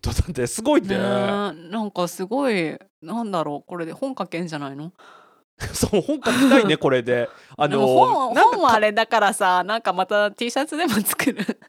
[0.00, 1.52] 当だってすごいねねな
[1.84, 4.92] んかすごいなんだろうこれで本書けんじゃないの？
[5.74, 7.28] そう本書きたいね これで。
[7.56, 11.36] あでも本本はあれだからさなんかまた T シャツでも作る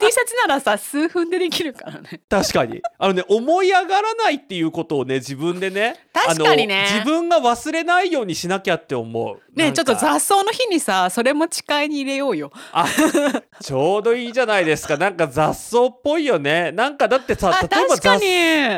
[0.00, 2.20] T シャツならさ数分でできるからね。
[2.28, 2.80] 確かに。
[2.98, 6.86] あのね思い上がらないっていうことをね自分でね確かにね。
[6.92, 9.40] 自分が忘れないようにしなきゃって思う。
[9.54, 12.50] ねちょっと雑草の日にさそれも誓いに入れようよ。
[12.72, 12.86] あ
[13.62, 14.96] ちょうどいいじゃないですか。
[14.96, 16.72] なんか雑草っぽいよね。
[16.72, 17.96] なんかだってさあ例えば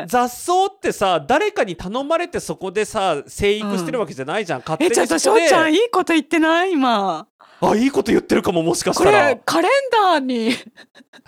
[0.07, 5.43] 雑草ってさ誰かに頼まれてそこでさ生育してるわけじゃないじゃん、勝手にえちょっとしそこで。
[5.43, 6.71] ょうちゃんいいこと言ってない？
[6.73, 7.27] 今
[7.69, 9.35] あいいこと言ってるかももしかしこたら。
[9.37, 10.53] カレンダーに。
[11.23, 11.27] 来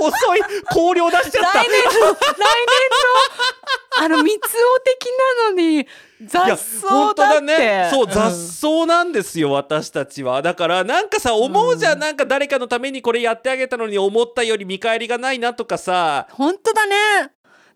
[0.00, 1.62] う遅い香料出しちゃった。
[1.62, 2.14] 年の来年の
[3.96, 5.06] あの蜜王的
[5.38, 5.86] なのに
[6.26, 7.20] 雑草だって。
[7.22, 7.90] だね。
[7.90, 10.42] そう、ん雑草なんですよ私たちは。
[10.42, 11.98] だからなんかさ思うじゃん、うん。
[12.00, 16.26] なんか誰かのためにこれやってあげたのに思ったより見返りがないなとかさ。
[16.32, 16.96] 本当だね。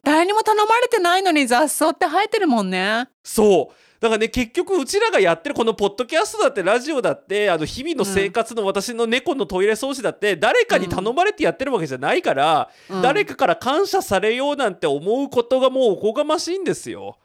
[0.03, 3.09] 誰にも頼まれてないのに雑草って生えてるもんね。
[3.22, 13.02] そうだからね結局うちらがやってるこのポッドキャストだってラジオだってあの日々の生活の私の猫のトイレ掃除だって誰かに頼まれてやってるわけじゃないから、うん。
[13.02, 17.18] 誰かから感謝されようなんて思うことがもうおこがましいんですよ。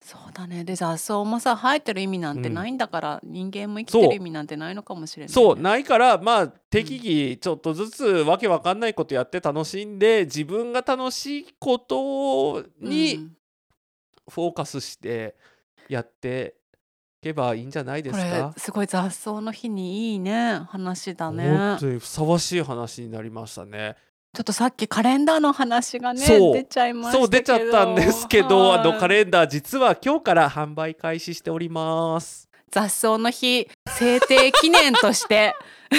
[0.00, 0.64] そうだね。
[0.64, 13.32] で雑草もさ生えてる意味なんてうんないんだから、人間も生きてる意味なんてないのかもしれないね、そうないからまあ適宜ちょっとずつわけわかんないことやって楽しんで自分が楽しいことにうん。
[14.30, 15.36] フォーカスして
[15.88, 16.54] やって
[17.20, 18.54] いけばいいんじゃないですこれか。
[18.56, 23.96] すごい雑草の日にいいね話だね本当にふさわしい話になりましたね。
[24.34, 32.48] ちょっとさっきカレンダーの話がね出ちゃいましたけどそう出ちゃったんですけど、はいあのカレンダー実は今日から販売開始しております。
[32.70, 35.54] 雑草の日制定記念として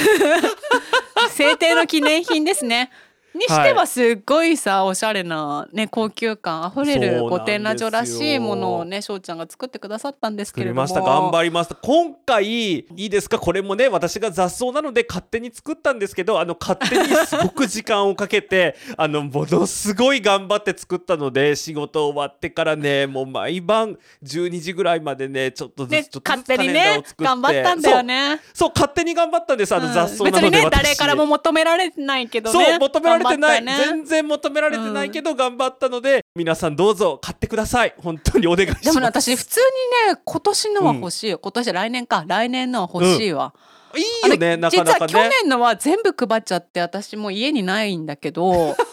[1.31, 2.91] 制定の記念品ですね
[3.39, 10.87] にしてはすっごいさおしゃれなね高級感あふれる御殿ラジオらしいものをね翔ちゃんが作ってくださったんですけれども。
[10.87, 11.19] 作りました。
[11.21, 11.75] 頑張りました。
[11.75, 13.39] 今回いいですか？
[13.39, 27.23] これもね私が雑草なので勝手に作ったんですけどあの勝手にすごく時間をかけて あのものすごい頑張って作ったので仕事終わってからねもう毎晩12時ぐらいまでねちょっとずねつちょっとず勝手にねを作って。
[27.23, 28.39] 頑張ったんだよね。
[28.53, 28.71] そう。
[28.73, 29.73] 勝手に頑張ったんです。
[29.75, 29.93] あのうん。
[29.93, 30.83] 雑草な別にねので私。
[30.83, 32.65] 誰からも求められてないけどね。
[32.65, 33.75] そう求められてない、ね。
[33.77, 37.93] 全然求められてないけど頑張ったので、皆さんどうぞ買ってください。
[37.97, 38.85] 本当にお願いします。
[38.85, 39.59] でもね私普通
[40.07, 42.23] にね今年のは欲しい、今年来年か。
[42.27, 43.53] 来年のは欲しいわ、
[43.95, 45.07] いいよねなかなかね。
[45.07, 48.75] 実は去年のは全部配っちゃって私もう家にないんだけど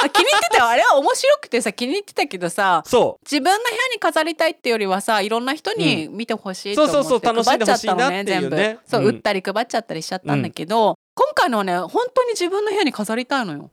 [0.00, 0.68] あ気に入ってたよ。
[0.68, 8.56] あれは面白くてさ気に入ってたけどさそ自分の部屋に飾りたいってよりはさいろんな人に見てほしいと思ってそうそうそう楽しんでほしいな配っていうね。
[8.56, 8.80] 全部。
[8.86, 9.06] そう、うん。
[9.08, 13.70] 売ったり配っちゃったりしちゃったんだけど、今回のはね本当に自分の部屋に飾りたいのよ。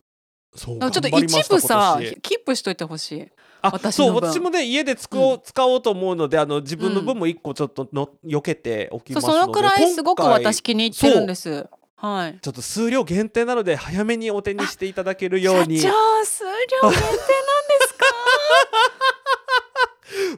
[0.55, 3.27] うそうちょっと一部さキープしといてほしい。
[3.61, 9.39] あそう私もね家で使おう、使おうと思うのであの自分の分も一個ちょっとの避けておきますので。
[9.41, 11.67] そのくらいすごく私気に入ってるんです。
[11.95, 12.39] はい。
[12.41, 15.79] ちょっと数量限定なので早めにお手にしていただけるように。
[15.79, 17.05] 社長数量限定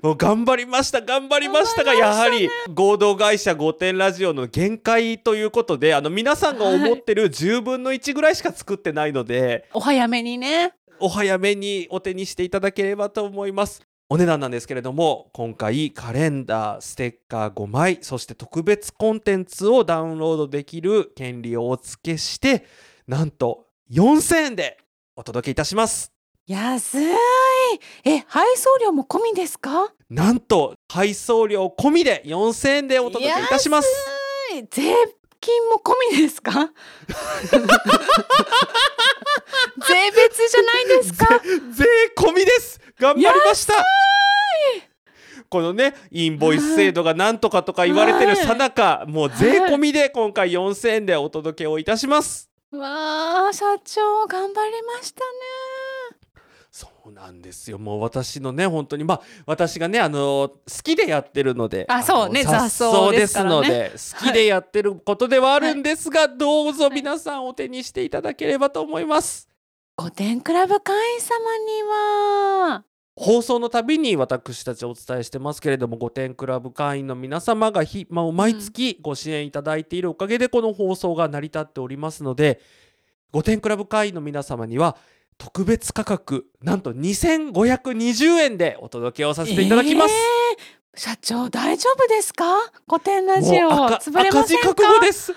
[0.01, 10.73] もう頑張りました頑張りましたがやはり合同会社御殿ラジオの限界ということであの皆さんが思ってる10分の1ぐらいしか作ってないので、お早めにね。
[10.99, 13.81] お早めにお手にしていただければと思います。
[14.09, 22.65] お値段なんですけれども今回カレンダーステッカー5枚そして特別コンテンツをダウンロードできる権利をお付けして
[23.05, 24.77] なんと4000円で
[25.17, 26.13] お届けいたします。
[26.47, 27.05] 安い
[28.05, 29.91] え配送料も込みですか？
[30.09, 33.47] なんと配送料込みで4000円でお届けい。
[33.47, 33.87] たします。
[34.53, 34.81] 安い税
[35.39, 36.51] 金も込みですか？
[39.87, 41.41] 税別じゃないですか？
[41.71, 41.85] 税
[42.17, 42.79] 込みです。
[42.99, 43.73] 頑張りました。
[45.49, 52.49] このねインボイス制度がなんとかとか言われてるさなかもう税込みで今回4000円でお届けをいたします。
[52.71, 55.27] わあ社長頑張りましたね
[56.71, 57.79] そうなんですよ。
[57.79, 61.85] もう私のね本当にまあ私がねあの好きでやってるので。
[61.89, 69.47] あそうねの雑草ですので好きでやってることではあるんですが、どうぞ皆さんお手にしていただければと思います。
[69.95, 72.83] 御殿クラブ会員様には。
[73.19, 82.61] 放送のたびに私たちお伝えしてますけれども御殿クラブ会員の皆様がひ、まあ、毎月ご支援いただいているおかげでこの放送が成り立っておりますので
[83.31, 84.97] 御殿クラブ会員の皆様には
[85.37, 90.13] 特別価格なんと2520円でお届けをさせていただきます。
[90.13, 92.43] えー社長大丈夫ですか？
[92.87, 94.29] 御殿ラジオ潰れませんか？
[94.29, 95.31] 赤字覚悟です。
[95.31, 95.35] 潰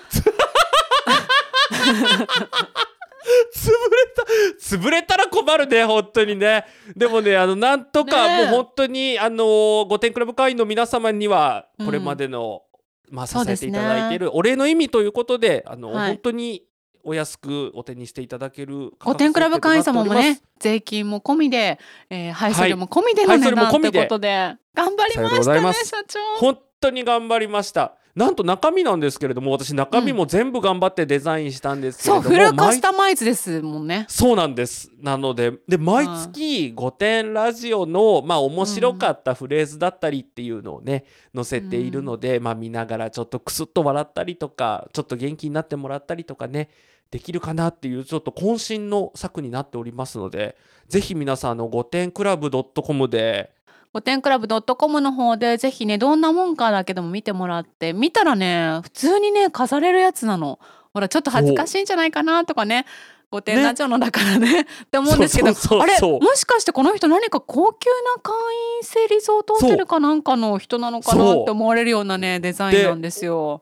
[3.69, 3.71] れ
[4.15, 4.23] た
[4.59, 6.65] 潰れたら困るね本当にね。
[6.95, 11.85] でもねあのなんとかもう本当にあの御殿クラブ会員の皆様にはうん。
[11.85, 12.63] これまでの、
[13.11, 16.07] まあ支そうですねえていただいているお礼の意味ということであの、はい。
[16.07, 16.63] 本当に
[17.03, 21.79] お安くお手にしていただける価御格殿クラブ会員様もね税金も込みで、
[22.09, 26.19] えー、配送料も込みでの配値段ということで頑張りましたね社長。
[26.39, 27.95] 本当に頑張りました。
[28.15, 34.05] なんと中身なんですけれども私中身も全部頑張ってデザインしたんですけれそうども、フルカス毎タマイズですもんね。
[34.09, 34.91] そうなんです。
[34.99, 46.69] なので、で、毎月5点ラジオの、まあ、面白かったフレーズだったりっていうのをね、載せているので、まあ、見ながらちょっとクスッと笑ったりとか、ちょっと元気になってもらったりとかね、
[47.11, 50.55] できるかなっていう、ちょっと渾身の作になっておりますので、
[50.87, 53.51] ぜひ皆さん、あの、5点クラブ .com で、
[53.93, 60.59] 御殿クラブ .com の方でぜひねどんなもんかだけでも見てもらって見たらね普通にね飾れるやつなの。
[60.93, 62.85] ほらちょっと恥ずかしいんじゃないかなとかね
[63.31, 64.61] 御殿ラジオのだからね。
[64.61, 68.33] って思うんですけどあれもしかしてこの人何か高級な会
[68.77, 73.61] 員制リゾートホテルかなんかの人なのかなって思われるようなねデザインなんですよ。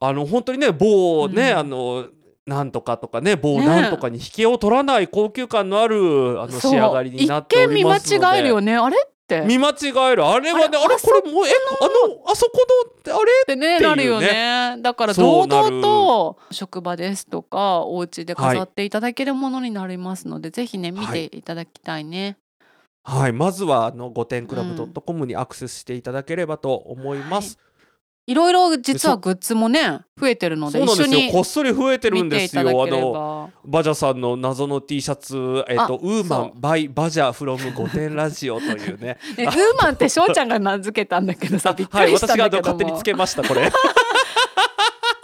[0.00, 1.58] あの、本当にね、某ね、うん。
[1.58, 2.06] あの、
[2.46, 8.16] なんとかとかね、某ねなんとかに引けを取らない高級感のあるあの仕上がりになっており一ますので。
[8.18, 9.40] 見見間違えるよねあれって。
[9.46, 10.26] 見間違える。
[10.26, 12.66] あれはねあれこれもうえあのあそこ
[13.06, 14.76] のあれってねねなるよね。
[14.82, 22.36] だから堂々と職場ですとかお家で飾っていただけるものになりますので、ぜひね見ていただきたいね。
[23.04, 23.32] はい。
[23.32, 27.56] まずはあの5点クラブ .com にアクセスしていただければと思います、い
[28.32, 32.62] ろいろ実はグッズもね増えてるのでそうなんこっそり増えてるんですよ。
[32.62, 33.50] あのば。
[33.66, 35.64] バジャさんの謎の T シャツ。
[35.68, 39.18] えっとあウーマンそバイバジャフロム5点ラジオというね。
[39.36, 43.70] ねウーマンって翔ちゃんが名付けたんだけどさびっくはいりした私があんだけども、の勝手につけましたこれ。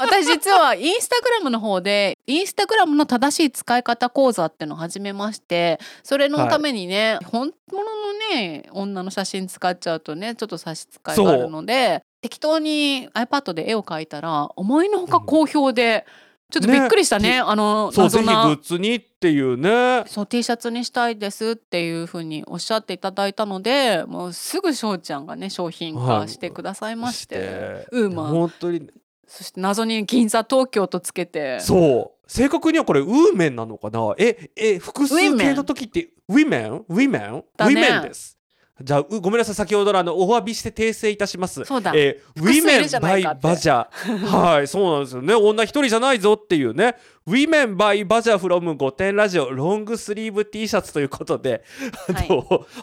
[0.00, 16.04] 私実はインスタグラムの方でインスタグラムの正しい使い方講座っていうのを始めましてそれのためにね、本物のね女の写真使っちゃうとねちょっと差し支えがあるので適当に iPad で絵を描いたら思いのほか好評で、
[16.50, 17.34] ちょっとびっくりしたね。
[17.34, 17.38] ね。
[17.38, 20.02] あのそうぜひグッズにっていうね。
[20.06, 28.90] そう T シャツにしたいですっていうふうにおっしゃっていただいたのでもうすぐ翔ちゃんがね商品化してくださいまして、ウーマン本当に。
[29.28, 31.60] そして謎に銀座東京とつけて。
[31.60, 32.20] そう。
[32.26, 34.14] 正確にはこれウーメンなのかな？
[34.18, 36.84] ええ複数形の時ってウィメン。
[36.88, 37.34] ウィメン？
[37.36, 38.39] ウィメンです
[38.82, 41.64] じゃあうごめんなさい先ほどのあのお詫びして訂正いたします。
[41.64, 41.92] そうだ。
[41.94, 43.86] えーウィメンバイバジャ
[44.26, 45.34] はいそうなんですよね。
[45.34, 46.96] 女一人じゃないぞっていうね。
[47.26, 49.50] ウィメンバイバジャフロム5点ラジオ。
[49.50, 51.64] ロングスリーブ T シャツということで、
[52.12, 52.28] はい。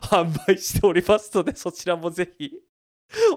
[0.02, 2.52] 販売しておりますのでそちらもぜひ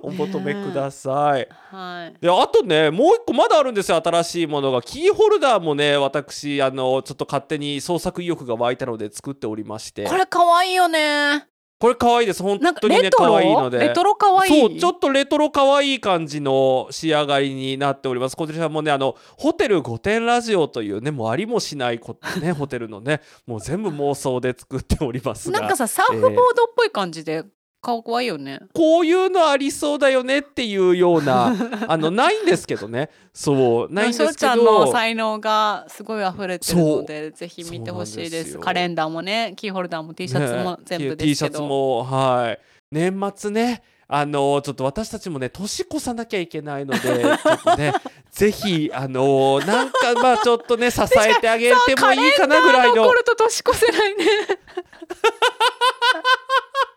[0.02, 2.16] お求めください、はい。
[2.20, 4.82] であとねもう一個まだあるんですよ新しいものが。
[4.82, 10.06] キーホルダーもね私あのちょっと勝手に創作意欲が湧いたので作っておりまして。
[10.06, 11.49] これ可愛いよね
[11.80, 12.42] これ可愛いです。
[12.42, 13.78] 本当にね可愛いので。
[13.78, 14.60] レトロ可愛い？
[14.60, 18.36] そうちょっとレトロ可愛い感じの仕上がりになっております。
[18.36, 25.60] こちらもねあのホテル御殿ラジオというねもうありもしないこね ホテルのねもう全部妄想で作っておりますが。
[25.60, 26.40] なんかさサーフボードっ
[26.76, 27.44] ぽい感じで
[27.80, 31.54] 顔可愛いよね、こういうのありそうだよねっていうような
[31.88, 33.10] あのないんですけどね。
[33.32, 38.58] そうないんですけ翔ちゃんのど才能がすごい溢れてるのでぜひ見てほしいです。
[38.58, 42.58] カレンダーもねキーホルダーも T シャツもね全部 T シャツですけど、もはい。
[42.90, 46.98] 年末ねあのちょっと私たちもね年越さなきゃいけないので
[47.38, 47.94] ちょっとね
[48.32, 52.96] ぜひあのなんかまあちょっとね 支えてあげてもいいかなぐらいの。
[52.96, 54.24] 残ると年越せないね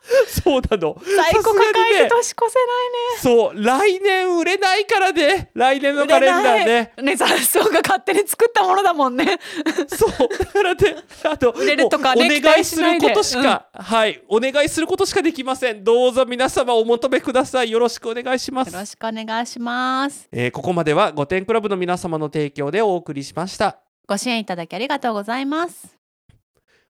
[0.28, 0.98] そうなの。
[1.16, 5.50] 在庫抱えてさ年越せそう来年売れないからね。
[5.54, 6.52] 来年のカレンダーね。
[6.52, 6.66] ない。
[6.66, 9.40] ねね雑草が勝手に作ったものだもんね。
[9.88, 10.10] そう。
[10.38, 14.22] だからねあの売れるとかお願いすることしか、はい。
[14.28, 15.84] お願いすることしかできません。
[15.84, 17.72] どうぞ皆様お求めください。
[17.72, 18.74] よろしくお願いします。
[18.74, 20.28] よろしくお願いします。
[20.32, 23.80] えーここまでは御殿クラブの皆様の提供でお送りしました。
[24.08, 26.03] ご支援いただきありがとうございます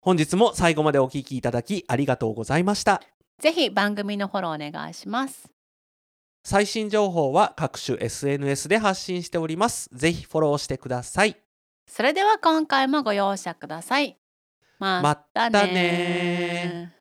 [0.01, 3.01] 本日も最後までお聞きいただきありがとうございました。
[3.39, 5.51] ぜひ番組のフォローお願いします。
[6.43, 9.89] 最新情報は各種 SNS で発信しております。
[9.93, 11.35] ぜひフォローしてください。
[11.85, 14.17] それでは今回もご容赦ください。
[14.79, 16.98] ままたね